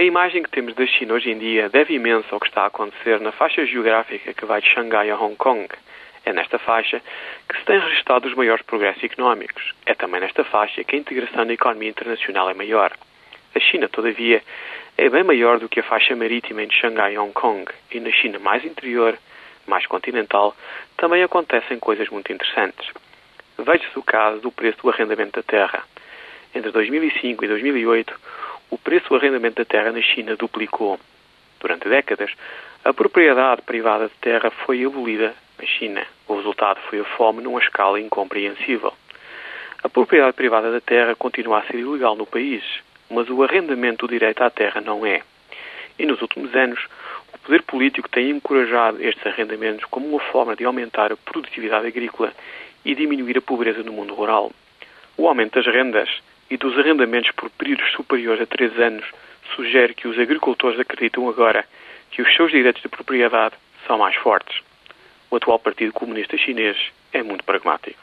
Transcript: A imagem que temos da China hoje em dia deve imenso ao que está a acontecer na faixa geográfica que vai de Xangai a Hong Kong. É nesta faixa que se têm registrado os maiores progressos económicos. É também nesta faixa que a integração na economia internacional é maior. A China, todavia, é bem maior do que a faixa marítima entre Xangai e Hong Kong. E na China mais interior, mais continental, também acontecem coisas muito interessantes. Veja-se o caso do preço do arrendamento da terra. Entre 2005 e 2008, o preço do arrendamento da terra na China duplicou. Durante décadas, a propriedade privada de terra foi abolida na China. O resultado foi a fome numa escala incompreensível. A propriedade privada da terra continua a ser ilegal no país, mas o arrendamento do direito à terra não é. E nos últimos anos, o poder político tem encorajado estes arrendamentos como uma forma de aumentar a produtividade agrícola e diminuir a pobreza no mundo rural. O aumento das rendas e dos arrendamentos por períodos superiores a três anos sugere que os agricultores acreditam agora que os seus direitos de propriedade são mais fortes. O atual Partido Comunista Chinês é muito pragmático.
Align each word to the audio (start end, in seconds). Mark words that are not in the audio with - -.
A 0.00 0.02
imagem 0.02 0.42
que 0.42 0.48
temos 0.48 0.74
da 0.74 0.86
China 0.86 1.12
hoje 1.12 1.30
em 1.30 1.36
dia 1.36 1.68
deve 1.68 1.92
imenso 1.92 2.26
ao 2.30 2.40
que 2.40 2.46
está 2.46 2.62
a 2.62 2.68
acontecer 2.68 3.20
na 3.20 3.32
faixa 3.32 3.66
geográfica 3.66 4.32
que 4.32 4.46
vai 4.46 4.62
de 4.62 4.66
Xangai 4.66 5.10
a 5.10 5.14
Hong 5.14 5.36
Kong. 5.36 5.68
É 6.24 6.32
nesta 6.32 6.58
faixa 6.58 7.02
que 7.46 7.58
se 7.58 7.66
têm 7.66 7.78
registrado 7.78 8.26
os 8.26 8.34
maiores 8.34 8.64
progressos 8.64 9.04
económicos. 9.04 9.74
É 9.84 9.94
também 9.94 10.22
nesta 10.22 10.42
faixa 10.42 10.82
que 10.84 10.96
a 10.96 10.98
integração 10.98 11.44
na 11.44 11.52
economia 11.52 11.90
internacional 11.90 12.48
é 12.48 12.54
maior. 12.54 12.92
A 13.54 13.60
China, 13.60 13.90
todavia, 13.90 14.42
é 14.96 15.10
bem 15.10 15.22
maior 15.22 15.58
do 15.58 15.68
que 15.68 15.80
a 15.80 15.82
faixa 15.82 16.16
marítima 16.16 16.62
entre 16.62 16.78
Xangai 16.78 17.12
e 17.12 17.18
Hong 17.18 17.34
Kong. 17.34 17.70
E 17.92 18.00
na 18.00 18.10
China 18.10 18.38
mais 18.38 18.64
interior, 18.64 19.18
mais 19.66 19.84
continental, 19.84 20.56
também 20.96 21.22
acontecem 21.22 21.78
coisas 21.78 22.08
muito 22.08 22.32
interessantes. 22.32 22.88
Veja-se 23.58 23.98
o 23.98 24.02
caso 24.02 24.40
do 24.40 24.50
preço 24.50 24.78
do 24.80 24.88
arrendamento 24.88 25.32
da 25.32 25.42
terra. 25.42 25.84
Entre 26.54 26.70
2005 26.70 27.44
e 27.44 27.48
2008, 27.48 28.18
o 28.70 28.78
preço 28.78 29.08
do 29.08 29.16
arrendamento 29.16 29.56
da 29.56 29.64
terra 29.64 29.90
na 29.92 30.00
China 30.00 30.36
duplicou. 30.36 30.98
Durante 31.60 31.88
décadas, 31.88 32.30
a 32.84 32.94
propriedade 32.94 33.62
privada 33.62 34.06
de 34.08 34.14
terra 34.20 34.50
foi 34.50 34.84
abolida 34.84 35.34
na 35.58 35.66
China. 35.66 36.06
O 36.26 36.36
resultado 36.36 36.80
foi 36.88 37.00
a 37.00 37.04
fome 37.04 37.42
numa 37.42 37.60
escala 37.60 38.00
incompreensível. 38.00 38.94
A 39.82 39.88
propriedade 39.88 40.34
privada 40.34 40.70
da 40.70 40.80
terra 40.80 41.14
continua 41.14 41.58
a 41.58 41.62
ser 41.62 41.78
ilegal 41.78 42.14
no 42.14 42.26
país, 42.26 42.62
mas 43.10 43.28
o 43.28 43.42
arrendamento 43.42 44.06
do 44.06 44.12
direito 44.12 44.42
à 44.42 44.50
terra 44.50 44.80
não 44.80 45.04
é. 45.04 45.22
E 45.98 46.06
nos 46.06 46.22
últimos 46.22 46.54
anos, 46.54 46.80
o 47.34 47.38
poder 47.38 47.62
político 47.62 48.08
tem 48.08 48.30
encorajado 48.30 49.02
estes 49.02 49.26
arrendamentos 49.26 49.84
como 49.86 50.06
uma 50.06 50.20
forma 50.20 50.54
de 50.54 50.64
aumentar 50.64 51.12
a 51.12 51.16
produtividade 51.16 51.86
agrícola 51.86 52.32
e 52.84 52.94
diminuir 52.94 53.36
a 53.38 53.42
pobreza 53.42 53.82
no 53.82 53.92
mundo 53.92 54.14
rural. 54.14 54.52
O 55.16 55.28
aumento 55.28 55.54
das 55.54 55.66
rendas 55.66 56.08
e 56.50 56.56
dos 56.56 56.76
arrendamentos 56.76 57.30
por 57.32 57.48
períodos 57.50 57.90
superiores 57.92 58.42
a 58.42 58.46
três 58.46 58.76
anos 58.78 59.04
sugere 59.54 59.94
que 59.94 60.08
os 60.08 60.18
agricultores 60.18 60.78
acreditam 60.80 61.28
agora 61.28 61.64
que 62.10 62.20
os 62.20 62.34
seus 62.34 62.50
direitos 62.50 62.82
de 62.82 62.88
propriedade 62.88 63.54
são 63.86 63.98
mais 63.98 64.16
fortes. 64.16 64.60
O 65.30 65.36
atual 65.36 65.58
Partido 65.60 65.92
Comunista 65.92 66.36
Chinês 66.36 66.76
é 67.12 67.22
muito 67.22 67.44
pragmático. 67.44 67.98